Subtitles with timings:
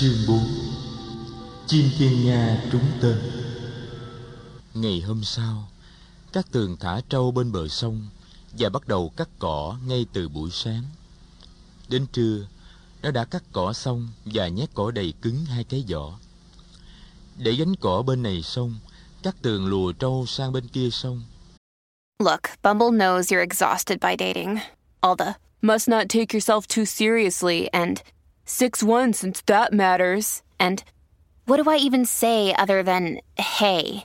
[0.00, 0.38] Chương 4
[1.66, 3.16] Chim thiên nga trúng tên.
[4.74, 5.68] Ngày hôm sau
[6.32, 8.08] Các tường thả trâu bên bờ sông
[8.58, 10.82] Và bắt đầu cắt cỏ ngay từ buổi sáng.
[11.88, 12.46] Đến trưa
[13.02, 16.12] Nó đã cắt cỏ xong Và nhét cỏ đầy cứng hai cái giỏ
[17.36, 18.74] Để gánh cỏ bên này sông
[19.22, 21.22] Các tường lùa trâu sang bên kia sông.
[22.18, 24.58] Look, Bumble knows you're exhausted by dating.
[25.00, 27.98] All the must not take yourself too seriously and
[28.48, 30.42] 6 1 since that matters.
[30.58, 30.82] And
[31.44, 34.04] what do I even say other than hey?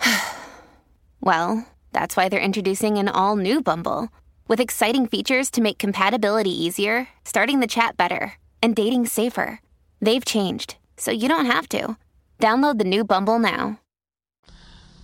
[1.20, 4.08] well, that's why they're introducing an all new Bumble
[4.48, 9.60] with exciting features to make compatibility easier, starting the chat better, and dating safer.
[10.00, 11.96] They've changed, so you don't have to.
[12.40, 13.76] Download the new Bumble now.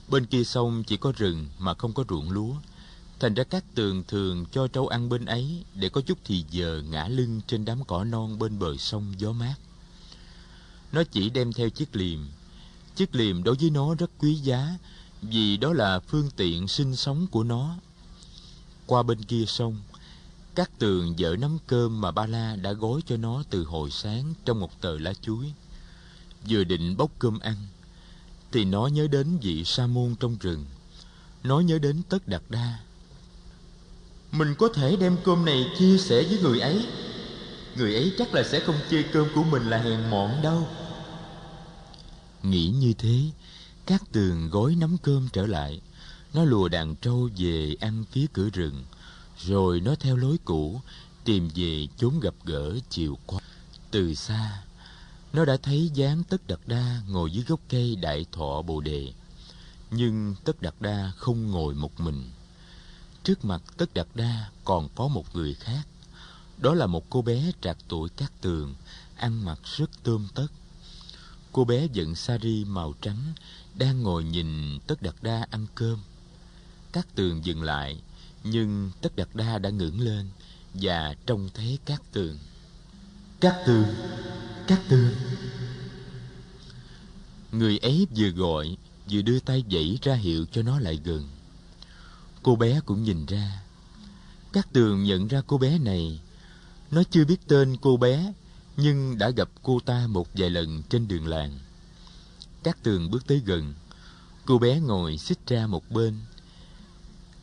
[0.09, 2.55] Bên kia sông chỉ có rừng mà không có ruộng lúa.
[3.23, 6.83] Thành ra các tường thường cho trâu ăn bên ấy để có chút thì giờ
[6.91, 9.55] ngã lưng trên đám cỏ non bên bờ sông gió mát.
[10.93, 12.19] Nó chỉ đem theo chiếc liềm.
[12.97, 14.79] Chiếc liềm đối với nó rất quý giá
[15.23, 17.77] vì đó là phương tiện sinh sống của nó.
[18.87, 19.81] Qua bên kia sông,
[20.55, 24.35] các tường dỡ nắm cơm mà ba la đã gói cho nó từ hồi sáng
[24.45, 25.53] trong một tờ lá chuối.
[26.49, 27.57] Vừa định bốc cơm ăn,
[28.53, 30.65] thì nó nhớ đến vị sa môn trong rừng.
[31.43, 32.79] Nó nhớ đến tất đạt đa.
[34.33, 36.87] Mình có thể đem cơm này chia sẻ với người ấy.
[37.77, 40.69] Người ấy chắc là sẽ không chê cơm của mình là hèn mọn đâu.
[42.43, 43.21] Nghĩ như thế,
[43.87, 45.81] các tường gói nắm cơm trở lại.
[46.35, 48.85] Nó lùa đàn trâu về ăn phía cửa rừng.
[49.39, 50.81] Rồi nó theo lối cũ,
[51.25, 53.41] tìm về chốn gặp gỡ chiều qua.
[53.91, 54.63] Từ xa,
[55.33, 59.13] nó đã thấy dáng Tất đặt Đa ngồi dưới gốc cây đại thọ bồ đề.
[59.91, 62.31] Nhưng Tất đặt Đa không ngồi một mình.
[63.25, 65.83] Trước mặt Tất Đạt Đa còn có một người khác.
[66.59, 68.75] Đó là một cô bé trạc tuổi cát tường,
[69.17, 70.47] ăn mặc rất tươm tất.
[71.53, 73.33] Cô bé giận sari màu trắng,
[73.75, 75.99] đang ngồi nhìn Tất Đạt Đa ăn cơm.
[76.93, 78.01] Cát tường dừng lại,
[78.45, 80.29] nhưng Tất Đạt Đa đã ngẩng lên
[80.75, 82.39] và trông thấy Cát tường.
[83.41, 83.85] Cát tường
[84.67, 85.15] Cát tường
[87.53, 88.77] Người ấy vừa gọi
[89.11, 91.29] Vừa đưa tay vẫy ra hiệu cho nó lại gần
[92.43, 93.63] Cô bé cũng nhìn ra.
[94.53, 96.21] Các tường nhận ra cô bé này.
[96.91, 98.33] Nó chưa biết tên cô bé,
[98.77, 101.59] Nhưng đã gặp cô ta một vài lần trên đường làng.
[102.63, 103.75] Các tường bước tới gần.
[104.45, 106.19] Cô bé ngồi xích ra một bên.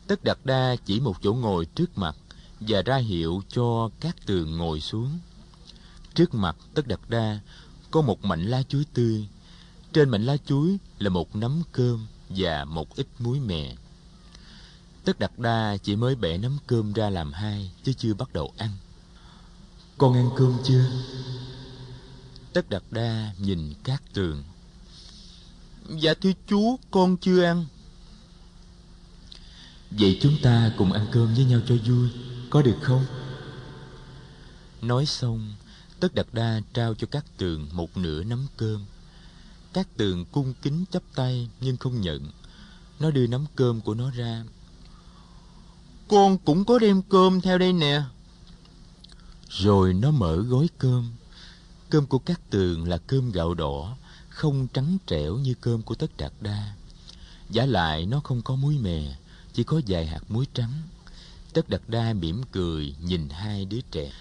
[0.06, 2.16] Tất đặt đa chỉ một chỗ ngồi trước mặt
[2.60, 5.18] Và ra hiệu cho các tường ngồi xuống.
[6.14, 7.40] Trước mặt Tất đặt Đa
[7.90, 9.28] có một mảnh lá chuối tươi.
[9.92, 13.76] Trên mảnh lá chuối là một nắm cơm và một ít muối mè.
[15.10, 18.52] Tất đặt Đa chỉ mới bẻ nắm cơm ra làm hai chứ chưa bắt đầu
[18.56, 18.70] ăn.
[19.98, 20.84] Con ăn cơm chưa?
[22.52, 24.42] Tất đặt Đa nhìn Cát Tường.
[25.88, 27.66] Dạ thưa chú, con chưa ăn.
[29.90, 32.08] Vậy chúng ta cùng ăn cơm với nhau cho vui,
[32.50, 33.04] có được không?
[34.82, 35.54] Nói xong,
[36.00, 38.84] Tất đặt Đa trao cho các tường một nửa nắm cơm.
[39.72, 42.30] Các tường cung kính chắp tay nhưng không nhận.
[43.00, 44.44] Nó đưa nắm cơm của nó ra.
[46.10, 48.02] Con cũng có đem cơm theo đây nè.
[49.48, 51.12] Rồi nó mở gói cơm.
[51.90, 53.96] Cơm của các tường là cơm gạo đỏ,
[54.28, 56.74] không trắng trẻo như cơm của Tất Đạt Đa.
[57.50, 59.16] Giả lại nó không có muối mè,
[59.52, 60.72] chỉ có vài hạt muối trắng.
[61.52, 64.12] Tất Đạt Đa mỉm cười nhìn hai đứa trẻ.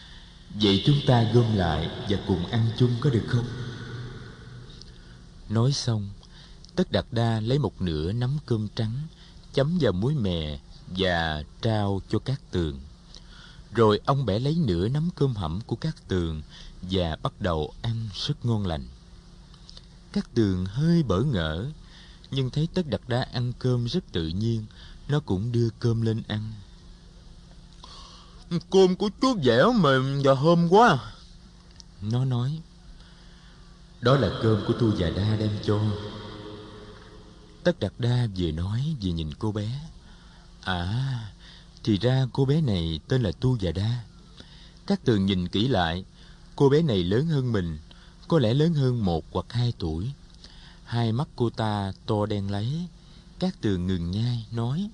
[0.61, 3.45] Vậy chúng ta gom lại và cùng ăn chung có được không?
[5.50, 6.09] Nói xong,
[6.75, 8.94] Tất Đạt Đa lấy một nửa nắm cơm trắng,
[9.53, 10.59] chấm vào muối mè
[10.97, 12.79] và trao cho các tường.
[13.73, 16.41] Rồi ông bẻ lấy nửa nắm cơm hẩm của các tường
[16.81, 18.88] và bắt đầu ăn rất ngon lành.
[20.11, 21.66] Các tường hơi bỡ ngỡ,
[22.31, 24.66] nhưng thấy Tất Đạt Đa ăn cơm rất tự nhiên,
[25.07, 26.53] nó cũng đưa cơm lên ăn.
[28.69, 31.13] Cơm của chú dẻo mềm và thơm quá
[32.01, 32.59] Nó nói
[34.01, 35.81] Đó là cơm của tu già đa đem cho
[37.63, 39.80] Tất Đạt Đa vừa nói vừa nhìn cô bé
[40.61, 41.19] À
[41.83, 44.03] Thì ra cô bé này tên là Tu Già Đa.
[44.88, 46.06] Các tường nhìn kỹ lại,
[46.56, 47.77] Cô bé này lớn hơn mình,
[48.27, 50.11] Có lẽ lớn hơn một hoặc hai tuổi.
[50.85, 52.88] Hai mắt cô ta to đen lấy,
[53.39, 54.89] Các tường ngừng nhai, nói,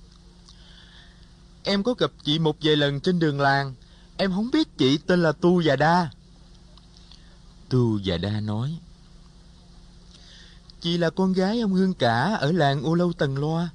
[1.62, 3.74] Em có gặp chị một vài lần trên đường làng,
[4.16, 6.10] Em không biết chị tên là Tu Già Đa.
[7.68, 8.78] Tu Già Đa nói,
[10.80, 13.68] Chị là con gái ông Hương Cả Ở làng U Lâu Tần Loa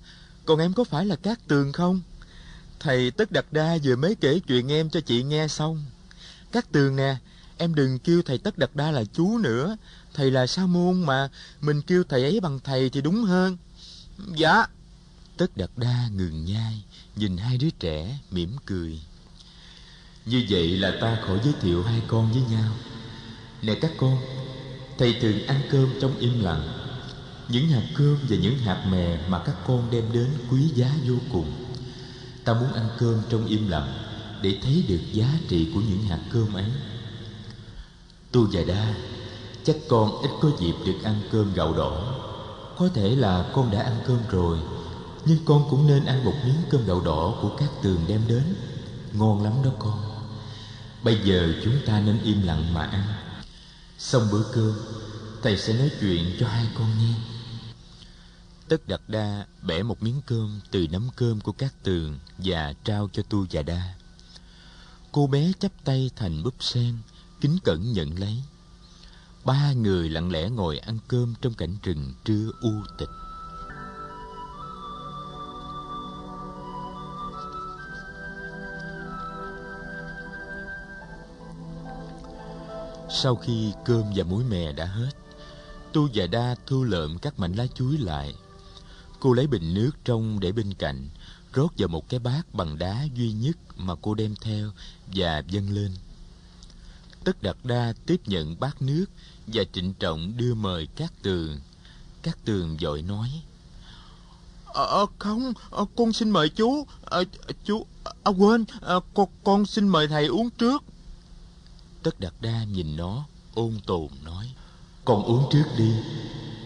[0.51, 2.01] còn em có phải là Cát Tường không
[2.79, 5.85] Thầy Tất Đạt Đa vừa mới kể chuyện em cho chị nghe xong
[6.51, 7.15] Cát Tường nè
[7.57, 9.77] em đừng kêu thầy Tất Đạt Đa là chú nữa.
[10.13, 11.29] Thầy là sa môn mà,
[11.61, 13.57] mình kêu thầy ấy bằng thầy thì đúng hơn.
[14.35, 14.65] Dạ.
[15.37, 16.83] Tất Đạt Đa ngừng nhai,
[17.15, 19.01] nhìn hai đứa trẻ, mỉm cười.
[20.25, 22.73] Như vậy là ta khỏi giới thiệu hai con với nhau.
[23.61, 24.17] Nè các con,
[24.97, 26.80] thầy thường ăn cơm trong im lặng.
[27.51, 31.15] Những hạt cơm và những hạt mè mà các con đem đến quý giá vô
[31.31, 31.51] cùng.
[32.43, 33.93] Ta muốn ăn cơm trong im lặng
[34.41, 36.65] để thấy được giá trị của những hạt cơm ấy.
[38.31, 38.93] Tu già Đa,
[39.63, 42.15] chắc con ít có dịp được ăn cơm gạo đỏ.
[42.77, 44.57] Có thể là con đã ăn cơm rồi,
[45.25, 48.43] nhưng con cũng nên ăn một miếng cơm gạo đỏ của các tường đem đến.
[49.13, 50.01] Ngon lắm đó con.
[51.03, 53.03] Bây giờ chúng ta nên im lặng mà ăn.
[53.97, 54.73] Xong bữa cơm,
[55.43, 57.30] thầy sẽ nói chuyện cho hai con nghe.
[58.71, 63.09] Tất đặt Đa bẻ một miếng cơm từ nắm cơm của các tường và trao
[63.13, 63.95] cho Tu và Đa.
[65.11, 66.97] Cô bé chắp tay thành búp sen,
[67.41, 68.43] kính cẩn nhận lấy.
[69.45, 73.09] Ba người lặng lẽ ngồi ăn cơm trong cảnh rừng trưa u tịch.
[83.09, 85.11] Sau khi cơm và muối mè đã hết,
[85.93, 88.35] Tu và Đa thu lượm các mảnh lá chuối lại.
[89.21, 91.09] Cô lấy bình nước trong để bên cạnh,
[91.53, 94.71] rót vào một cái bát bằng đá duy nhất mà cô đem theo
[95.07, 95.91] và dâng lên.
[97.23, 99.05] Tất Đạt Đa tiếp nhận bát nước
[99.47, 101.59] và trịnh trọng đưa mời các tường.
[102.21, 103.29] Các tường vội nói.
[104.65, 106.87] Ờ, không, à, con xin mời chú.
[107.05, 107.19] À,
[107.65, 107.85] chú,
[108.23, 110.83] à, quên, à, con, con xin mời thầy uống trước.
[112.03, 114.53] Tất Đạt Đa nhìn nó, ôn tồn nói.
[115.05, 115.91] Con uống trước đi,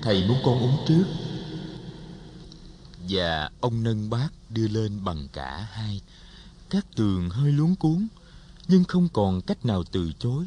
[0.01, 1.06] thầy muốn con uống trước.
[3.10, 6.02] Và ông nâng bát đưa lên bằng cả hai.
[6.69, 8.07] Các tường hơi luống cuốn,
[8.68, 10.46] nhưng không còn cách nào từ chối.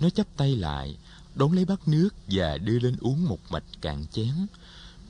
[0.00, 0.96] Nó chắp tay lại,
[1.34, 4.46] đón lấy bát nước và đưa lên uống một mạch cạn chén.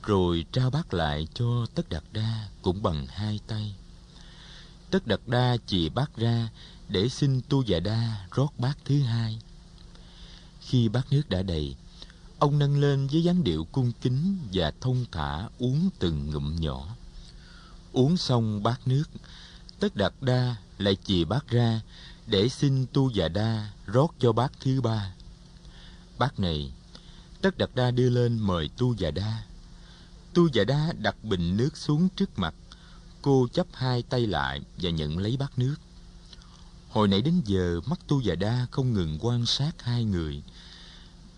[0.03, 3.75] Rồi trao bát lại cho Tất Đạt Đa cũng bằng hai tay.
[4.89, 6.49] Tất Đạt Đa chì bát ra
[6.89, 9.39] để xin Tu Già Đa rót bát thứ hai.
[10.61, 11.75] Khi bát nước đã đầy,
[12.41, 16.95] ông nâng lên với dáng điệu cung kính và thông thả uống từng ngụm nhỏ.
[17.93, 19.03] Uống xong bát nước,
[19.79, 21.81] Tất Đạt Đa lại chì bát ra
[22.27, 25.13] để xin Tu Già Đa rót cho bát thứ ba.
[26.17, 26.73] Bát này,
[27.41, 29.43] Tất Đạt Đa đưa lên mời Tu Già Đa.
[30.33, 32.53] Tu Già Đa đặt bình nước xuống trước mặt.
[33.21, 35.75] Cô chấp hai tay lại và nhận lấy bát nước.
[36.89, 40.43] Hồi nãy đến giờ mắt Tu Già Đa không ngừng quan sát hai người.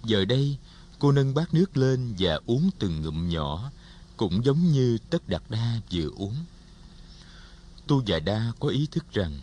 [0.04, 0.58] Giờ đây,
[1.04, 3.72] cô nâng bát nước lên và uống từng ngụm nhỏ,
[4.18, 6.36] cũng giống như Tất Đạt Đa vừa uống.
[7.88, 9.40] Tu Già Đa có ý thức rằng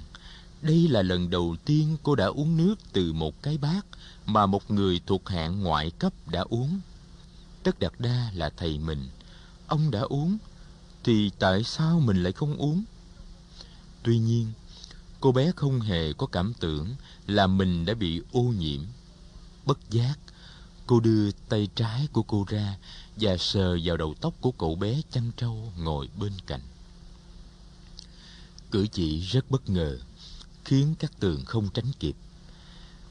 [0.62, 3.86] đây là lần đầu tiên cô đã uống nước từ một cái bát
[4.26, 6.80] mà một người thuộc hạng ngoại cấp đã uống.
[7.62, 9.08] Tất Đạt Đa là thầy mình,
[9.66, 10.38] ông đã uống,
[11.04, 12.84] thì tại sao mình lại không uống?
[14.02, 14.52] Tuy nhiên,
[15.20, 16.94] cô bé không hề có cảm tưởng
[17.26, 18.80] là mình đã bị ô nhiễm.
[19.66, 20.14] Bất giác,
[20.90, 22.76] cô đưa tay trái của cô ra
[23.16, 26.60] và sờ vào đầu tóc của cậu bé chăn trâu ngồi bên cạnh.
[28.70, 29.98] Cử chỉ rất bất ngờ,
[30.64, 32.16] khiến các tường không tránh kịp.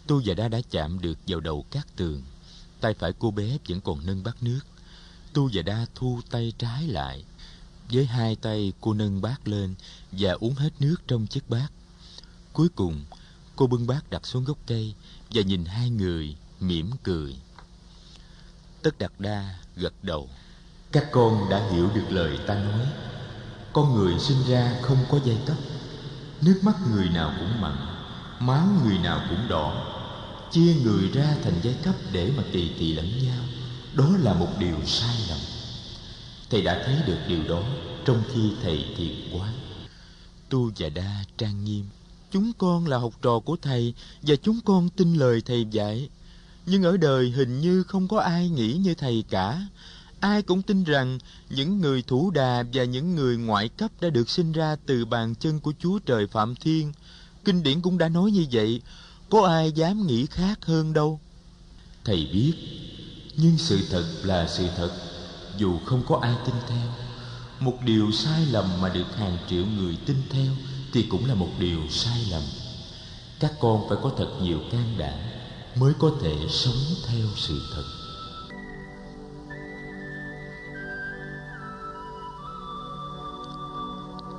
[0.07, 2.23] tôi và Đa đã chạm được vào đầu các tường.
[2.81, 4.59] Tay phải cô bé vẫn còn nâng bát nước.
[5.33, 7.23] tôi và Đa thu tay trái lại.
[7.89, 9.75] Với hai tay cô nâng bát lên
[10.11, 11.71] và uống hết nước trong chiếc bát.
[12.53, 13.03] Cuối cùng,
[13.55, 14.93] cô bưng bát đặt xuống gốc cây
[15.29, 17.35] và nhìn hai người mỉm cười.
[18.83, 20.29] Tất Đạt Đa gật đầu.
[20.91, 22.85] Các con đã hiểu được lời ta nói.
[23.73, 25.57] Con người sinh ra không có dây tóc
[26.41, 27.75] Nước mắt người nào cũng mặn,
[28.39, 29.95] máu người nào cũng đỏ.
[30.51, 33.43] Chia người ra thành giai cấp để mà kỳ thị lẫn nhau,
[33.93, 35.39] đó là một điều sai lầm.
[36.49, 37.63] Thầy đã thấy được điều đó
[38.05, 39.53] trong khi thầy thiền quán.
[40.49, 41.85] Tu và Đa trang nghiêm.
[42.31, 46.09] Chúng con là học trò của thầy và chúng con tin lời thầy dạy.
[46.71, 49.67] Nhưng ở đời hình như không có ai nghĩ như thầy cả.
[50.19, 54.29] Ai cũng tin rằng những người thủ đà và những người ngoại cấp đã được
[54.29, 56.93] sinh ra từ bàn chân của Chúa Trời Phạm Thiên.
[57.45, 58.81] Kinh điển cũng đã nói như vậy,
[59.29, 61.19] có ai dám nghĩ khác hơn đâu.
[62.05, 62.53] Thầy biết,
[63.37, 64.91] nhưng sự thật là sự thật,
[65.57, 66.87] dù không có ai tin theo.
[67.59, 70.51] Một điều sai lầm mà được hàng triệu người tin theo
[70.93, 72.43] thì cũng là một điều sai lầm.
[73.39, 75.28] Các con phải có thật nhiều can đảm
[75.79, 76.73] mới có thể sống
[77.07, 77.83] theo sự thật.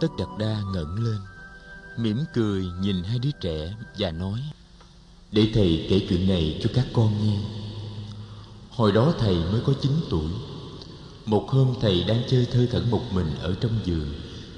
[0.00, 1.18] Tất đặt Đa ngẩng lên,
[1.96, 4.40] mỉm cười nhìn hai đứa trẻ và nói:
[5.32, 7.38] để thầy kể chuyện này cho các con nghe.
[8.70, 10.30] Hồi đó thầy mới có 9 tuổi.
[11.26, 14.14] Một hôm thầy đang chơi thơ thẩn một mình ở trong giường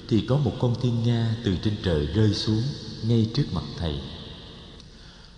[0.09, 2.63] thì có một con thiên nga từ trên trời rơi xuống
[3.03, 4.01] ngay trước mặt thầy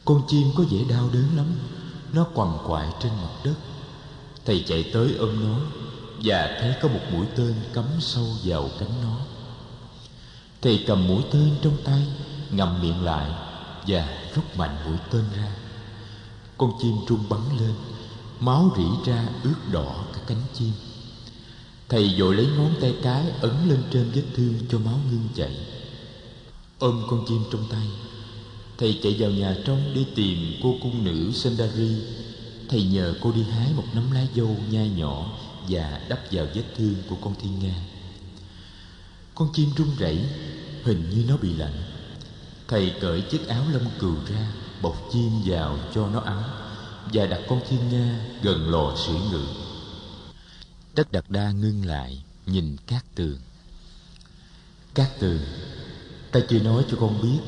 [0.04, 1.46] con chim có vẻ đau đớn lắm.
[2.12, 3.54] Nó quằn quại trên mặt đất.
[4.44, 5.58] Thầy chạy tới ôm nó
[6.25, 9.16] và thấy có một mũi tên cắm sâu vào cánh nó.
[10.62, 12.06] Thầy cầm mũi tên trong tay,
[12.50, 13.30] ngậm miệng lại
[13.87, 15.56] và rút mạnh mũi tên ra.
[16.58, 17.75] Con chim trung bắn lên,
[18.40, 20.73] máu rỉ ra ướt đỏ cả cánh chim.
[21.88, 25.56] Thầy vội lấy ngón tay cái ấn lên trên vết thương cho máu ngưng chảy.
[26.78, 27.87] Ôm con chim trong tay
[28.78, 31.97] thầy chạy vào nhà trong đi tìm cô cung nữ sendari
[32.69, 35.38] thầy nhờ cô đi hái một nắm lá dâu nhai nhỏ
[35.69, 37.75] và đắp vào vết thương của con thiên nga.
[39.35, 40.25] Con chim run rẩy,
[40.85, 41.83] hình như nó bị lạnh.
[42.69, 44.52] Thầy cởi chiếc áo lông cừu ra,
[44.83, 46.43] bọc chim vào cho nó ấm
[47.12, 49.47] và đặt con thiên nga gần lò sưởi ngự.
[50.95, 53.38] Đất đặt đa ngưng lại, nhìn cát tường.
[54.95, 55.40] Cát tường,
[56.33, 57.38] ta chưa nói cho con biết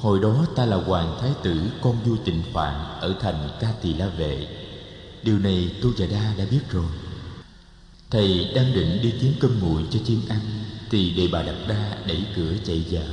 [0.00, 3.94] hồi đó ta là hoàng thái tử, con vua tịnh phạn, ở thành ca tỳ
[3.94, 4.46] la vệ
[5.22, 6.90] điều này tu già đa đã biết rồi.
[8.10, 10.40] Thầy đang định đi kiếm cơm nguội cho chim ăn,
[10.90, 13.04] thì đề bà đạt đa đẩy cửa chạy vào.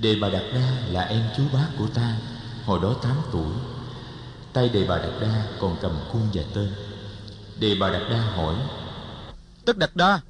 [0.00, 2.16] Đề bà đạt đa là em chú bác của ta,
[2.64, 3.52] hồi đó tám tuổi.
[4.52, 6.72] Tay đề bà đạt đa còn cầm cung và tên.
[7.58, 8.56] Đề bà đạt đa hỏi
[9.64, 10.20] tất đạt đa,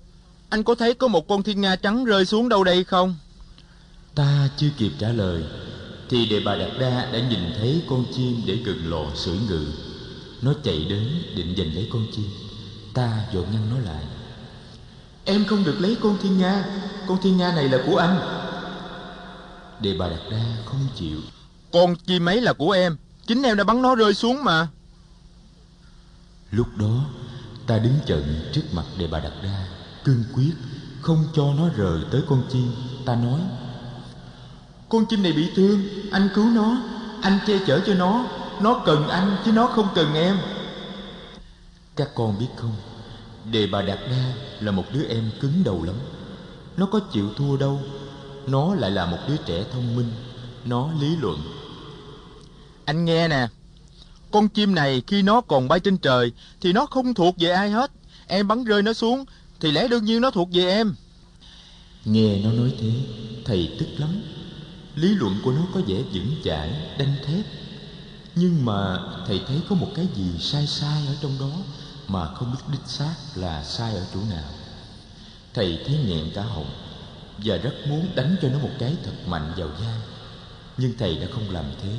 [0.49, 3.17] anh có thấy có một con thiên nga trắng rơi xuống đâu đây không?
[4.15, 5.43] Ta chưa kịp trả lời
[6.09, 9.67] thì đề bà đạt đa đã nhìn thấy con chim để gần lò sưởi ngự.
[10.43, 12.27] Nó chạy đến định giành lấy con chim.
[12.95, 14.05] Ta vội ngăn nó lại.
[15.25, 16.65] Em không được lấy con thiên nga.
[17.09, 18.19] Con thiên nga này là của anh.
[19.81, 21.21] Đề bà đạt đa không chịu.
[21.73, 22.97] Con chim ấy là của em.
[23.27, 24.69] Chính em đã bắn nó rơi xuống mà.
[26.51, 27.05] Lúc đó
[27.67, 29.67] ta đứng chận trước mặt đề bà đạt đa
[30.05, 30.53] cương quyết
[31.01, 32.73] không cho nó rời tới con chim.
[33.07, 33.41] Ta nói
[34.93, 35.89] con chim này bị thương.
[36.11, 36.83] Anh cứu nó.
[37.23, 38.27] Anh che chở cho nó.
[38.61, 40.37] Nó cần anh, chứ nó không cần em.
[41.97, 42.75] Các con biết không?
[43.53, 45.95] Đề bà đạt đa là một đứa em cứng đầu lắm.
[46.77, 47.81] Nó có chịu thua đâu.
[48.47, 50.13] Nó lại là một đứa trẻ thông minh.
[50.65, 51.39] Nó lý luận.
[52.85, 53.49] Anh nghe nè.
[54.31, 57.71] Con chim này khi nó còn bay trên trời thì nó không thuộc về ai
[57.71, 57.91] hết.
[58.27, 59.25] Em bắn rơi nó xuống
[59.61, 60.95] thì lẽ đương nhiên nó thuộc về em.
[62.05, 62.91] Nghe nó nói thế,
[63.45, 64.23] thầy tức lắm
[64.95, 67.45] lý luận của nó có vẻ vững chãi, đanh thép.
[68.35, 71.51] Nhưng mà thầy thấy có một cái gì sai sai ở trong đó
[72.09, 74.51] mà không biết đích xác là sai ở chỗ nào.
[75.55, 76.71] Thầy thấy nghẹn cả họng
[77.39, 80.01] và rất muốn đánh cho nó một cái thật mạnh vào vai.
[80.77, 81.93] Nhưng thầy đã không làm thế.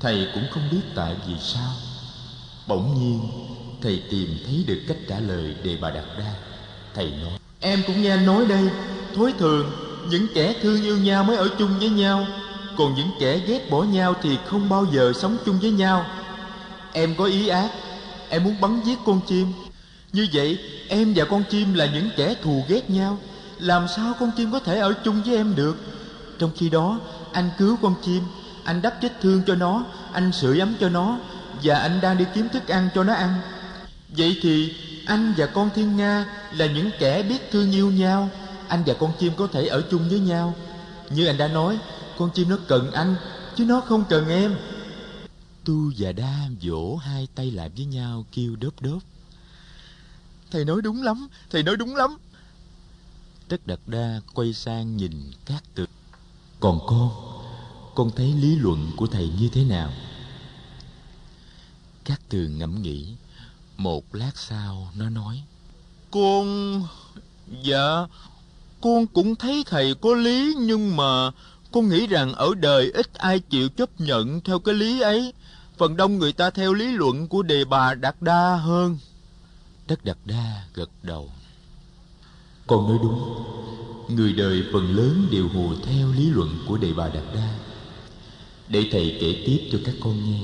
[0.00, 1.72] Thầy cũng không biết tại vì sao.
[2.66, 3.30] Bỗng nhiên,
[3.82, 6.34] thầy tìm thấy được cách trả lời đề bà đặt ra.
[6.94, 8.68] Thầy nói, em cũng nghe nói đây.
[9.14, 12.26] Thối thường những kẻ thương yêu nhau mới ở chung với nhau,
[12.76, 16.06] còn những kẻ ghét bỏ nhau thì không bao giờ sống chung với nhau.
[16.92, 17.70] Em có ý ác,
[18.28, 19.46] em muốn bắn giết con chim.
[20.12, 23.18] Như vậy, em và con chim là những kẻ thù ghét nhau.
[23.58, 25.76] Làm sao con chim có thể ở chung với em được?
[26.38, 27.00] Trong khi đó,
[27.32, 28.22] anh cứu con chim,
[28.64, 31.18] anh đắp vết thương cho nó, anh sưởi ấm cho nó,
[31.62, 33.34] và anh đang đi kiếm thức ăn cho nó ăn.
[34.08, 34.74] Vậy thì
[35.06, 36.24] anh và con thiên nga
[36.56, 38.30] là những kẻ biết thương yêu nhau
[38.68, 40.54] anh và con chim có thể ở chung với nhau.
[41.10, 41.78] Như anh đã nói,
[42.18, 43.16] con chim nó cần anh,
[43.56, 44.56] chứ nó không cần em.
[45.64, 48.98] Tu và đa vỗ hai tay lại với nhau, kêu đớp đớp.
[50.50, 52.16] Thầy nói đúng lắm, thầy nói đúng lắm.
[53.48, 55.88] Tất đặt đa quay sang nhìn các tường
[56.60, 57.10] còn con
[57.94, 59.92] con thấy lý luận của thầy như thế nào?
[62.04, 63.14] Các tường ngẫm nghĩ,
[63.76, 65.42] một lát sau nó nói.
[66.10, 66.82] Con
[67.62, 68.06] dạ
[68.80, 71.30] con cũng thấy thầy có lý, nhưng mà
[71.72, 75.32] con nghĩ rằng ở đời ít ai chịu chấp nhận theo cái lý ấy.
[75.78, 78.98] Phần đông người ta theo lý luận của đề bà đạt đa hơn.
[79.88, 81.30] Đất đạt đa gật đầu.
[82.66, 83.44] Con nói đúng.
[84.08, 87.54] Người đời phần lớn đều hùa theo lý luận của đề bà đạt đa.
[88.68, 90.40] Để thầy kể tiếp cho các con nghe.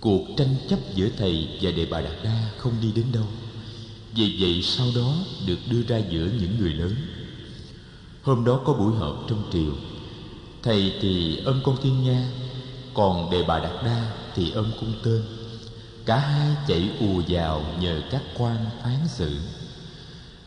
[0.00, 3.26] Cuộc tranh chấp giữa thầy và đề bà đạt đa không đi đến đâu
[4.18, 5.14] vì vậy sau đó
[5.46, 6.94] được đưa ra giữa những người lớn.
[8.22, 9.72] Hôm đó có buổi họp trong triều.
[10.62, 12.28] Thầy thì ôm con thiên nga,
[12.94, 15.22] còn đề bà đạt đa thì ôm cung tên.
[16.06, 19.36] Cả hai chạy ùa vào nhờ các quan phán xử.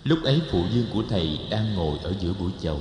[0.03, 2.79] Lúc ấy phụ dương của thầy đang ngồi ở giữa buổi chầu.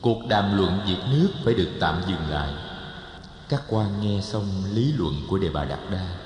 [0.00, 2.52] Cuộc đàm luận việc nước phải được tạm dừng lại.
[3.48, 6.16] Các quan nghe xong lý luận của đề bà đạt đa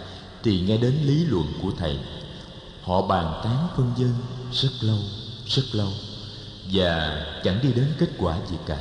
[0.43, 1.99] thì nghe đến lý luận của thầy
[2.87, 4.15] họ bàn tán phân dân
[4.53, 4.99] rất lâu
[5.47, 5.91] rất lâu,
[6.73, 8.79] và chẳng đi đến kết quả gì cả.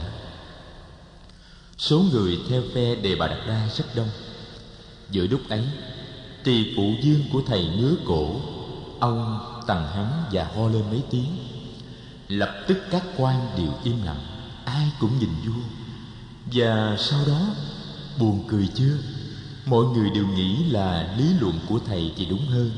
[1.78, 4.10] Số người theo phe đề bà đạt đa rất đông.
[5.12, 5.64] Giữa lúc ấy
[6.44, 8.42] thì phụ dương của thầy ngứa cổ,
[9.00, 11.38] ông tằng hắn và ho lên mấy tiếng.
[12.28, 14.26] Lập tức các quan đều im lặng,
[14.66, 15.62] ai cũng nhìn vua.
[16.54, 17.48] Và sau đó,
[18.20, 18.98] buồn cười chưa?
[19.66, 22.72] Mọi người đều nghĩ là lý luận của thầy thì đúng hơn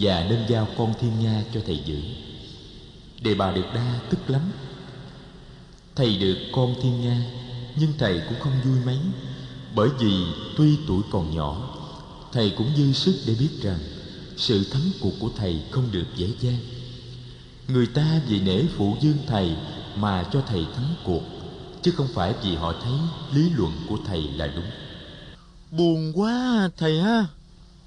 [0.00, 1.98] và nên giao con thiên nga cho thầy giữ.
[3.22, 4.42] Đề bà được đa tức lắm.
[5.94, 7.22] Thầy được con thiên nga
[7.76, 8.98] nhưng thầy cũng không vui mấy
[9.74, 10.24] bởi vì
[10.56, 11.76] tuy tuổi còn nhỏ
[12.32, 13.78] thầy cũng dư sức để biết rằng
[14.36, 16.58] sự thắng cuộc của thầy không được dễ dàng.
[17.68, 19.56] Người ta vì nể phụ dương thầy
[19.96, 21.22] mà cho thầy thắng cuộc
[21.82, 22.92] chứ không phải vì họ thấy
[23.32, 24.70] lý luận của thầy là đúng.
[25.70, 27.26] Buồn quá thầy ha.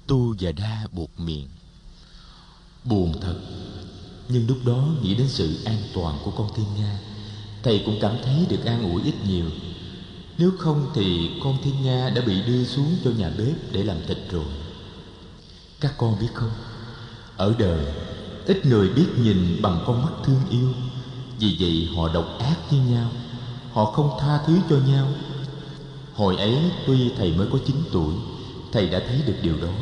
[0.06, 1.48] Tu và đa buộc miệng
[2.84, 3.34] buồn thật.
[4.28, 6.98] Nhưng lúc đó nghĩ đến sự an toàn của con thiên nga,
[7.62, 9.46] thầy cũng cảm thấy được an ủi ít nhiều.
[10.38, 13.96] Nếu không thì con thiên nga đã bị đưa xuống cho nhà bếp để làm
[14.06, 14.44] thịt rồi.
[15.80, 16.50] Các con biết không?
[17.36, 17.84] Ở đời,
[18.46, 20.68] ít người biết nhìn bằng con mắt thương yêu.
[21.38, 23.10] Vì vậy họ độc ác với nhau,
[23.72, 25.08] họ không tha thứ cho nhau.
[26.14, 28.14] Hồi ấy tuy thầy mới có 9 tuổi,
[28.72, 29.72] thầy đã thấy được điều đó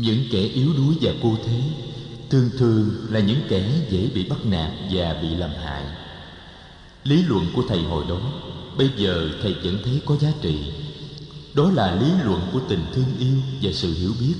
[0.00, 1.60] những kẻ yếu đuối và cô thế,
[2.30, 5.84] thường thường là những kẻ dễ bị bắt nạt và bị làm hại.
[7.04, 8.20] Lý luận của thầy hồi đó,
[8.78, 10.72] bây giờ thầy vẫn thấy có giá trị.
[11.54, 14.34] Đó là lý luận của tình thương yêu và sự hiểu biết.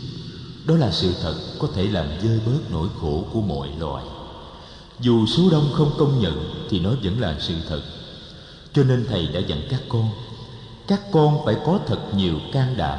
[0.67, 4.05] Đó là sự thật có thể làm dơi bớt nỗi khổ của mọi loài.
[5.01, 7.83] Dù số đông không công nhận thì nó vẫn là sự thật.
[8.73, 10.11] Cho nên thầy đã dặn các con
[10.91, 12.99] các con phải có thật nhiều can đảm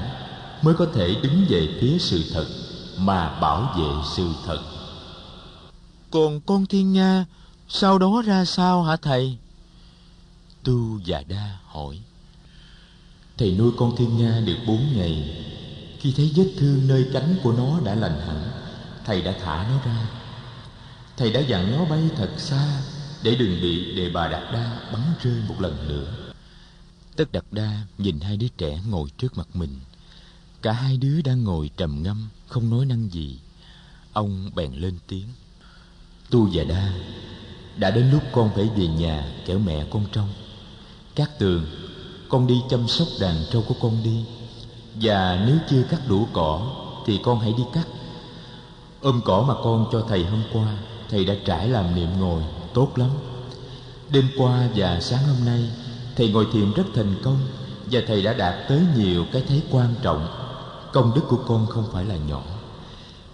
[0.61, 2.45] mới có thể đứng về phía sự thật
[2.97, 4.59] mà bảo vệ sự thật.
[6.11, 7.25] Còn con thiên nga
[7.69, 9.37] sau đó ra sao hả thầy?
[10.63, 11.99] Tu và đa hỏi.
[13.37, 15.45] Thầy nuôi con thiên nga được bốn ngày.
[15.99, 18.51] Khi thấy vết thương nơi cánh của nó đã lành hẳn
[19.05, 20.07] thầy đã thả nó ra.
[21.17, 22.81] Thầy đã dặn nó bay thật xa
[23.23, 26.33] để đừng bị đề bà đạt đa bắn rơi một lần nữa.
[27.15, 29.79] Tất đạt đa nhìn hai đứa trẻ ngồi trước mặt mình
[30.61, 33.39] cả hai đứa đang ngồi trầm ngâm, không nói năng gì.
[34.13, 35.27] Ông bèn lên tiếng.
[36.29, 36.93] Tu và đa,
[37.77, 40.29] đã đến lúc con phải về nhà kẻo mẹ con trông.
[41.15, 41.65] Các tường,
[42.29, 44.25] con đi chăm sóc đàn trâu của con đi.
[44.95, 47.87] Và nếu chưa cắt đủ cỏ, thì con hãy đi cắt.
[49.01, 50.77] Ôm cỏ mà con cho thầy hôm qua,
[51.09, 52.43] thầy đã trải làm niệm ngồi,
[52.73, 53.09] tốt lắm.
[54.11, 55.69] Đêm qua và sáng hôm nay,
[56.15, 57.37] thầy ngồi thiền rất thành công
[57.91, 60.40] và thầy đã đạt tới nhiều cái thấy quan trọng
[60.93, 62.43] công đức của con không phải là nhỏ.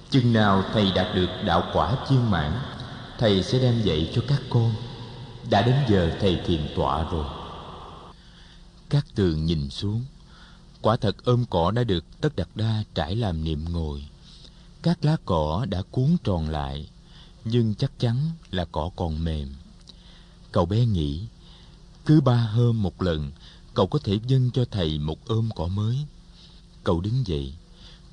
[0.09, 2.59] Chừng nào thầy đạt được đạo quả viên mãn,
[3.19, 4.73] thầy sẽ đem dạy cho các con.
[5.49, 7.25] Đã đến giờ thầy thiền tọa rồi.
[8.89, 10.05] Các tường nhìn xuống,
[10.81, 14.05] quả thật ôm cỏ đã được tất đặt đa trải làm niệm ngồi.
[14.81, 16.89] Các lá cỏ đã cuốn tròn lại,
[17.45, 18.15] nhưng chắc chắn
[18.51, 19.47] là cỏ còn mềm.
[20.51, 21.27] Cậu bé nghĩ,
[22.05, 23.31] cứ ba hôm một lần,
[23.73, 25.97] cậu có thể dâng cho thầy một ôm cỏ mới
[26.87, 27.53] cậu đứng dậy.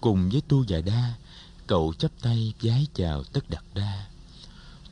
[0.01, 1.15] Cùng với tu và đa,
[1.67, 4.07] cậu chắp tay vái chào tất đặt đa.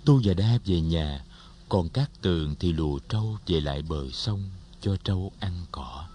[0.04, 1.24] Tu và đa về nhà,
[1.68, 6.06] còn các tường thì lùa trâu về lại bờ sông cho trâu ăn cỏ.